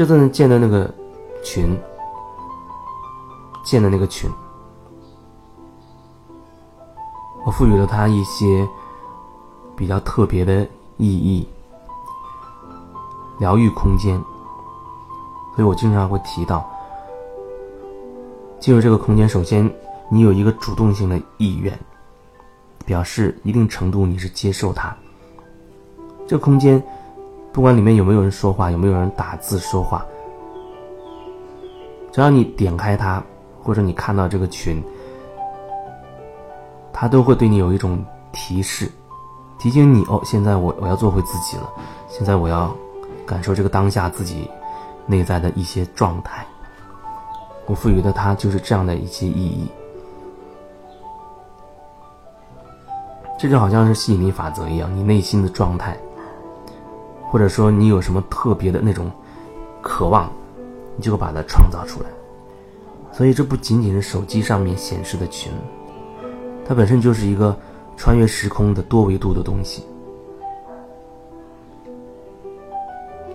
[0.00, 0.90] 这次建的那个
[1.44, 1.78] 群，
[3.62, 4.30] 建的那个群，
[7.44, 8.66] 我赋予了它一些
[9.76, 10.66] 比较特别的
[10.96, 11.46] 意义，
[13.38, 14.18] 疗愈空间。
[15.54, 16.66] 所以我经常会提到，
[18.58, 19.70] 进入这个空间，首先
[20.08, 21.78] 你有一个主动性的意愿，
[22.86, 24.96] 表示一定程度你是接受它。
[26.26, 26.82] 这个空间。
[27.52, 30.06] 不管里面有没有人说话，有没有人打字说话，
[32.12, 33.22] 只要你点开它，
[33.62, 34.82] 或者你看到这个群，
[36.92, 38.88] 它都会对你有一种提示，
[39.58, 41.68] 提醒你哦，现在我我要做回自己了，
[42.08, 42.72] 现在我要
[43.26, 44.48] 感受这个当下自己
[45.06, 46.46] 内在的一些状态。
[47.66, 49.68] 我赋予的它就是这样的一些意义，
[53.38, 55.96] 这就好像是吸引力法则一样，你内心的状态。
[57.30, 59.08] 或者说你有什么特别的那种
[59.80, 60.30] 渴望，
[60.96, 62.08] 你就会把它创造出来。
[63.12, 65.52] 所以这不仅仅是手机上面显示的群，
[66.66, 67.56] 它本身就是一个
[67.96, 69.84] 穿越时空的多维度的东西。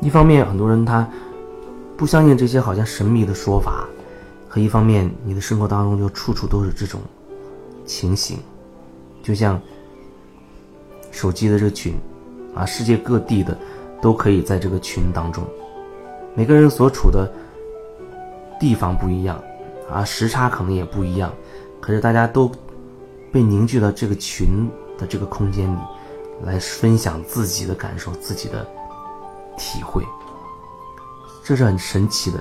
[0.00, 1.08] 一方面，很多人他
[1.96, 3.88] 不相信这些好像神秘的说法；
[4.48, 7.00] 和一方面，你的生活当中就处处都是这种
[7.86, 8.38] 情形，
[9.22, 9.60] 就像
[11.10, 11.94] 手机的这个群
[12.54, 13.56] 啊，世界各地的。
[14.00, 15.44] 都可以在这个群当中，
[16.34, 17.30] 每个人所处的
[18.60, 19.42] 地方不一样，
[19.90, 21.32] 啊，时差可能也不一样，
[21.80, 22.50] 可是大家都
[23.32, 25.78] 被凝聚到这个群的这个空间里，
[26.44, 28.66] 来分享自己的感受、自己的
[29.56, 30.04] 体会，
[31.42, 32.38] 这是很神奇的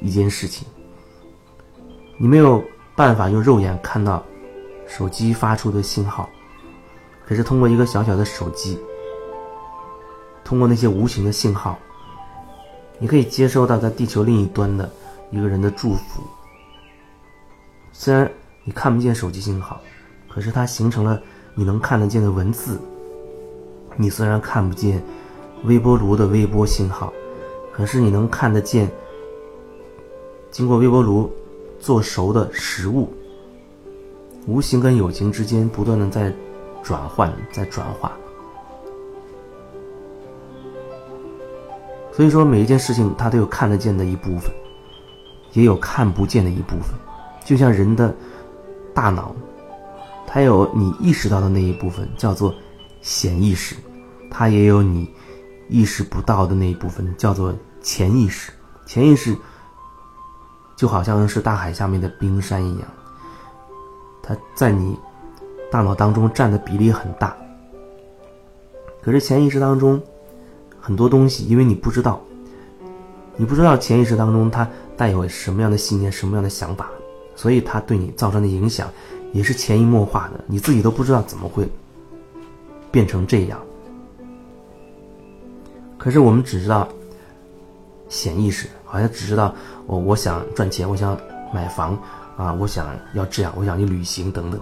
[0.00, 0.66] 一件事情。
[2.18, 2.62] 你没有
[2.96, 4.24] 办法用肉眼看到
[4.88, 6.28] 手机发出的信号，
[7.24, 8.78] 可是通过一个小小的手机。
[10.46, 11.76] 通过那些无形的信号，
[13.00, 14.88] 你可以接收到在地球另一端的
[15.32, 16.22] 一个人的祝福。
[17.92, 18.30] 虽然
[18.62, 19.80] 你看不见手机信号，
[20.28, 21.20] 可是它形成了
[21.56, 22.80] 你能看得见的文字。
[23.96, 25.02] 你虽然看不见
[25.64, 27.12] 微波炉的微波信号，
[27.72, 28.88] 可是你能看得见
[30.52, 31.28] 经过微波炉
[31.80, 33.12] 做熟的食物。
[34.46, 36.32] 无形跟有形之间不断的在
[36.84, 38.12] 转换，在转化。
[42.16, 44.50] 所以说，每一件事情它都有看得见的一部分，
[45.52, 46.98] 也有看不见的一部分。
[47.44, 48.14] 就像人的
[48.94, 49.36] 大脑，
[50.26, 52.54] 它有你意识到的那一部分，叫做
[53.02, 53.76] 显意识；
[54.30, 55.06] 它也有你
[55.68, 58.50] 意识不到的那一部分，叫做潜意识。
[58.86, 59.36] 潜意识
[60.74, 62.88] 就好像是大海下面的冰山一样，
[64.22, 64.98] 它在你
[65.70, 67.36] 大脑当中占的比例很大。
[69.02, 70.02] 可是潜意识当中。
[70.86, 72.20] 很多东西，因为你不知道，
[73.34, 76.88] 你不知道潜意识当中它带有什么样的信念、什么样的想法，
[77.34, 78.88] 所以它对你造成的影响
[79.32, 81.68] 也是潜移默化的，你自己都不知道怎么会
[82.92, 83.60] 变成这样。
[85.98, 86.86] 可是我们只知道
[88.08, 89.52] 潜意识，好像只知道
[89.86, 91.18] 我我想赚钱，我想
[91.52, 91.98] 买房
[92.36, 94.60] 啊，我想要这样，我想去旅行等等，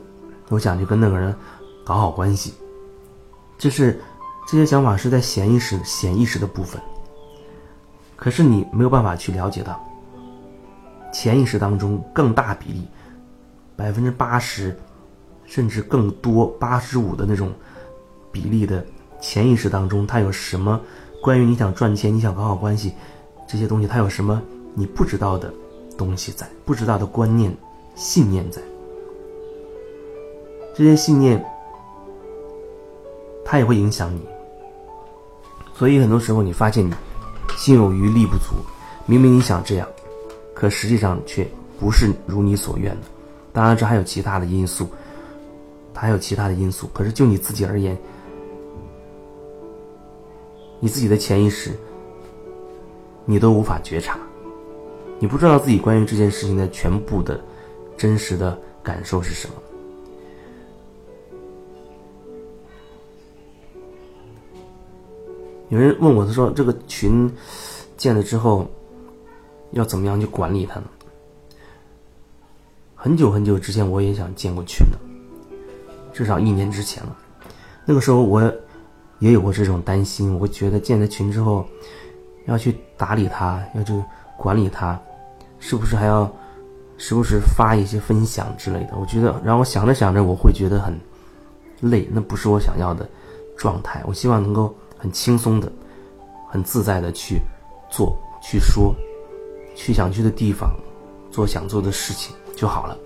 [0.49, 1.37] 我想去跟那个人
[1.85, 2.55] 搞好关系，
[3.59, 4.01] 这是。
[4.47, 6.81] 这些想法是在潜意识、潜意识的部分，
[8.15, 9.83] 可是你没有办法去了解到，
[11.13, 12.87] 潜意识当中更大比例，
[13.75, 14.77] 百分之八十，
[15.47, 17.53] 甚至更多八十五的那种
[18.31, 18.85] 比例的
[19.21, 20.81] 潜意识当中，它有什么
[21.23, 22.93] 关于你想赚钱、你想搞好关系
[23.49, 24.41] 这些东西，它有什么
[24.75, 25.53] 你不知道的
[25.97, 27.53] 东西在，不知道的观念、
[27.95, 28.61] 信念在，
[30.77, 31.43] 这些信念，
[33.43, 34.34] 它也会影响你。
[35.77, 36.95] 所以很多时候，你发现你
[37.57, 38.55] 心有余力不足，
[39.07, 39.89] 明明你想这样，
[40.55, 41.47] 可实际上却
[41.81, 43.07] 不是如你所愿的。
[43.53, 44.89] 当然，这还有其他的因素，
[45.93, 46.89] 还有其他的因素。
[46.95, 47.99] 可是就你自己而言，
[50.79, 51.73] 你自己的潜意识，
[53.25, 54.17] 你都无法觉察，
[55.19, 57.41] 你不知道自己关于这件事情的全部的
[57.97, 59.55] 真实的感受是什么。
[65.71, 67.31] 有人问我，他说：“这个群
[67.97, 68.67] 建了之后，
[69.73, 70.87] 要怎么样去管理它呢？”
[72.95, 74.99] 很久很久之前，我也想建过群的，
[76.13, 77.17] 至少一年之前了。
[77.87, 78.43] 那个时候，我
[79.21, 81.67] 也有过这种担心，我觉得建了群之后，
[82.47, 83.95] 要去打理它，要去
[84.37, 85.01] 管理它，
[85.59, 86.31] 是不是还要
[86.99, 88.91] 时不时发一些分享之类的？
[89.01, 90.99] 我觉得，然后想着想着，我会觉得很
[91.81, 93.09] 累，那不是我想要的
[93.57, 94.03] 状态。
[94.07, 94.75] 我希望能够。
[95.05, 95.71] 很轻松的，
[96.49, 97.39] 很自在的去
[97.91, 98.95] 做，去说，
[99.77, 100.75] 去想去的地方，
[101.31, 102.97] 做想做的事情就好了。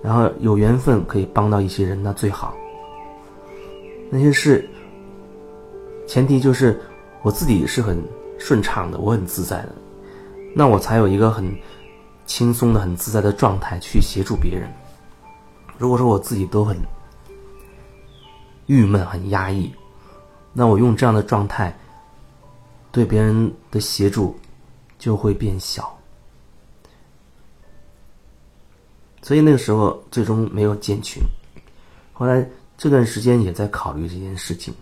[0.00, 2.54] 然后有缘分可以帮到一些人，那最好。
[4.10, 4.64] 那些事，
[6.06, 6.80] 前提就是
[7.22, 8.00] 我自己是很
[8.38, 9.74] 顺畅的，我很自在的，
[10.54, 11.52] 那我才有一个很
[12.26, 14.70] 轻松的、很自在的状态去协助别人。
[15.78, 16.76] 如果说我自己都很
[18.66, 19.68] 郁闷、很压抑，
[20.52, 21.76] 那我用这样的状态
[22.90, 24.38] 对别人的协助
[24.98, 25.98] 就会变小。
[29.22, 31.22] 所以那个时候最终没有建群，
[32.12, 32.46] 后来。
[32.78, 34.74] 这段时间也在考虑这件事情，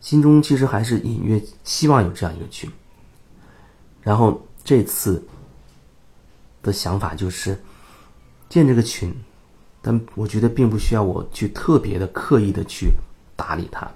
[0.00, 2.70] 心中其实还是隐约希望有这样一个群。
[4.00, 5.22] 然后这次
[6.62, 7.60] 的想法就是
[8.48, 9.14] 建这个群，
[9.82, 12.90] 但我觉得并不需要我去特别的刻意的去
[13.42, 13.90] 打理它，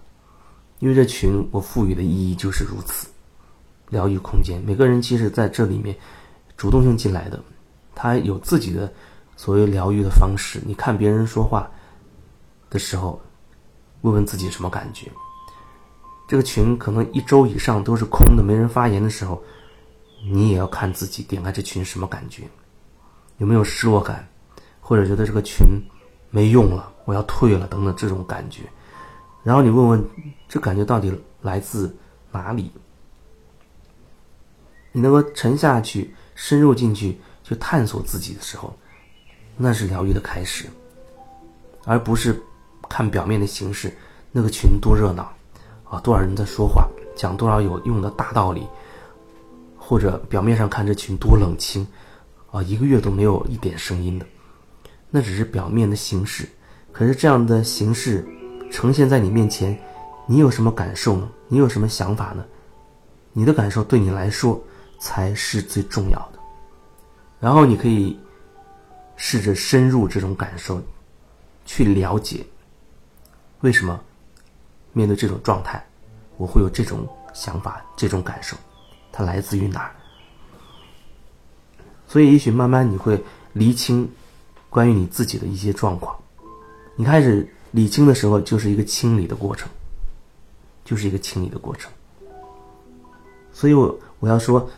[0.81, 3.06] 因为这群我赋予的意义就是如此，
[3.90, 4.60] 疗愈空间。
[4.66, 5.96] 每个人其实在这里面
[6.56, 7.40] 主动性进来的，
[7.94, 8.93] 他有自己的
[9.37, 10.60] 所谓疗愈的方式。
[10.66, 11.70] 你看别人说话。
[12.69, 13.20] 的时候，
[14.00, 15.08] 问问自己什么感觉？
[16.26, 19.40] 这个群可能一周以上都是空的，没人发言的时候，
[20.28, 22.42] 你也要看自己点开这群什么感觉，
[23.38, 24.28] 有没有失落感，
[24.81, 25.64] 或者觉得这个群
[26.28, 28.62] 没用了，我要退了等等这种感觉。
[29.46, 30.04] 然后你问问，
[30.48, 31.94] 这感觉到底来自
[32.32, 32.72] 哪里？
[34.90, 38.76] 你能够沉下去，深入进去，去探索自己的时候，
[39.56, 40.66] 那是疗愈的开始，
[41.84, 42.43] 而不是。
[42.88, 43.93] 看表面的形式，
[44.31, 45.28] 那个群多热闹，
[45.90, 48.64] 啊，多少人在说话，讲多少有用的大道理，
[49.76, 51.84] 或者表面上看这群多冷清，
[52.52, 54.26] 啊，一个月都没有一点声音的，
[55.10, 56.49] 那只是表面的形式。
[56.92, 58.25] 可是这样的形式
[58.76, 59.75] 呈现在你面前，
[60.26, 61.26] 你有什么感受呢？
[61.49, 62.44] 你有什么想法呢？
[63.32, 64.62] 你的感受对你来说
[64.99, 66.38] 才是最重要的。
[67.40, 68.20] 然后你可以
[69.17, 70.78] 试着深入这种感受，
[71.64, 72.44] 去了解。
[73.62, 73.99] 为什么
[74.93, 75.82] 面对这种状态，
[76.37, 78.58] 我会有这种想法、这种感受？
[79.11, 79.96] 它来自于哪儿？
[82.06, 83.25] 所以，也许慢慢你会
[83.55, 84.06] 厘清
[84.69, 86.14] 关于你自己的一些状况。
[86.94, 89.68] 你开始理清的时候，就是一个清理的过程，
[90.84, 91.90] 就是一个清理的过程。
[93.52, 94.68] 所以我我要说，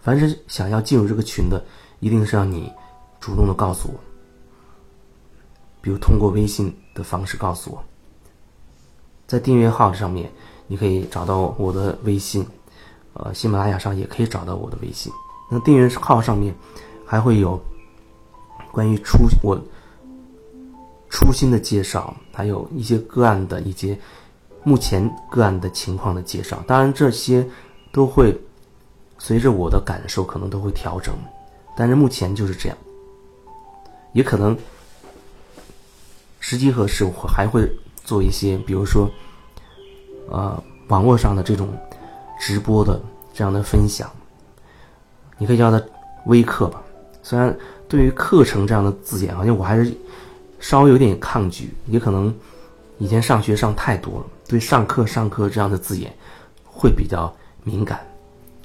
[0.00, 1.64] 凡是想要进入这个群的，
[2.00, 2.72] 一定是让你
[3.20, 4.00] 主动的告诉我，
[5.80, 7.84] 比如通过微信的方式告诉我。
[9.26, 10.30] 在订阅号上面，
[10.68, 12.46] 你可以找到我的微信，
[13.14, 15.12] 呃，喜马拉雅上也可以找到我的微信。
[15.50, 16.54] 那订阅号上面
[17.04, 17.60] 还会有
[18.70, 19.60] 关于出我
[21.08, 23.98] 初心的介绍，还有一些个案的一些
[24.62, 26.62] 目前个案的情况的介绍。
[26.66, 27.46] 当然，这些
[27.92, 28.38] 都会
[29.18, 31.14] 随着我的感受可能都会调整，
[31.76, 32.78] 但是目前就是这样。
[34.12, 34.56] 也可能
[36.40, 37.70] 时机合适，我还会。
[38.06, 39.10] 做一些，比如说，
[40.30, 41.68] 呃，网络上的这种
[42.38, 43.02] 直播的
[43.34, 44.08] 这样的分享，
[45.38, 45.84] 你可以叫它
[46.26, 46.80] 微课吧。
[47.20, 47.52] 虽然
[47.88, 49.92] 对于课程这样的字眼，好像我还是
[50.60, 52.34] 稍微有点抗拒，也可能
[52.98, 56.12] 以前上学上太多了，对上课上课这样的字眼
[56.64, 57.34] 会比较
[57.64, 58.00] 敏感。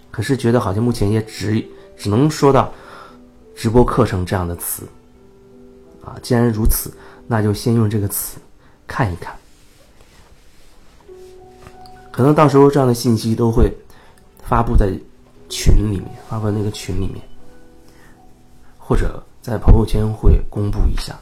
[0.10, 1.66] 可是觉得好像目前也只
[1.98, 2.74] 只能说到
[3.56, 4.84] 直播课程这样的词
[6.04, 6.18] 啊。
[6.22, 6.92] 既然如此，
[7.28, 8.38] 那就先用这个词。
[8.88, 9.34] 看一看，
[12.12, 13.74] 可能到时候这样的信息都会
[14.44, 14.92] 发布在
[15.48, 17.24] 群里面，发布在那个群里面，
[18.78, 21.18] 或者在朋友圈会公布一下。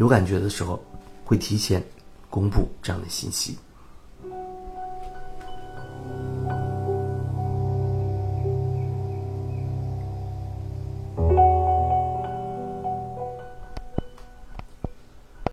[0.00, 0.82] 有感觉的时候
[1.26, 1.84] 会提前
[2.30, 3.58] 公布这样的信息。